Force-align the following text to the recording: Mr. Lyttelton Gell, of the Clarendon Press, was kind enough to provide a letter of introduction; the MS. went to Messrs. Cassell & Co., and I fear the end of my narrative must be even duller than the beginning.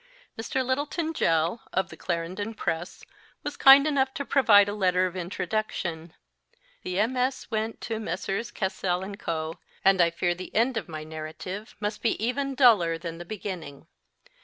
Mr. 0.35 0.65
Lyttelton 0.65 1.13
Gell, 1.13 1.61
of 1.71 1.89
the 1.89 1.95
Clarendon 1.95 2.55
Press, 2.55 3.03
was 3.43 3.55
kind 3.55 3.85
enough 3.85 4.15
to 4.15 4.25
provide 4.25 4.67
a 4.67 4.73
letter 4.73 5.05
of 5.05 5.15
introduction; 5.15 6.13
the 6.81 7.05
MS. 7.05 7.51
went 7.51 7.79
to 7.81 7.99
Messrs. 7.99 8.49
Cassell 8.49 9.07
& 9.13 9.17
Co., 9.19 9.59
and 9.85 10.01
I 10.01 10.09
fear 10.09 10.33
the 10.33 10.55
end 10.55 10.75
of 10.75 10.89
my 10.89 11.03
narrative 11.03 11.75
must 11.79 12.01
be 12.01 12.13
even 12.25 12.55
duller 12.55 12.97
than 12.97 13.19
the 13.19 13.25
beginning. 13.25 13.85